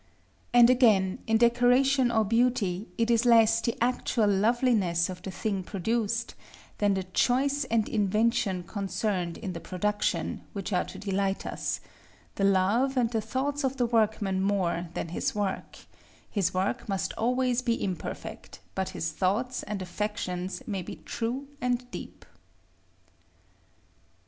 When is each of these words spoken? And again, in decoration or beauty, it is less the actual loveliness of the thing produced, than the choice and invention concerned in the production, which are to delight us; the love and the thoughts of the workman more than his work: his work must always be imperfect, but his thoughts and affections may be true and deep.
And 0.51 0.67
again, 0.71 1.19
in 1.27 1.37
decoration 1.37 2.09
or 2.09 2.25
beauty, 2.25 2.87
it 2.97 3.11
is 3.11 3.23
less 3.23 3.61
the 3.61 3.77
actual 3.79 4.25
loveliness 4.27 5.09
of 5.11 5.21
the 5.21 5.29
thing 5.29 5.61
produced, 5.61 6.33
than 6.79 6.95
the 6.95 7.03
choice 7.03 7.65
and 7.65 7.87
invention 7.87 8.63
concerned 8.63 9.37
in 9.37 9.53
the 9.53 9.59
production, 9.59 10.41
which 10.53 10.73
are 10.73 10.85
to 10.85 10.97
delight 10.97 11.45
us; 11.45 11.81
the 12.33 12.43
love 12.43 12.97
and 12.97 13.11
the 13.11 13.21
thoughts 13.21 13.63
of 13.63 13.77
the 13.77 13.85
workman 13.85 14.41
more 14.41 14.87
than 14.95 15.09
his 15.09 15.35
work: 15.35 15.77
his 16.27 16.51
work 16.51 16.89
must 16.89 17.13
always 17.13 17.61
be 17.61 17.75
imperfect, 17.79 18.59
but 18.73 18.89
his 18.89 19.11
thoughts 19.11 19.61
and 19.61 19.83
affections 19.83 20.63
may 20.65 20.81
be 20.81 20.95
true 21.05 21.47
and 21.61 21.91
deep. 21.91 22.25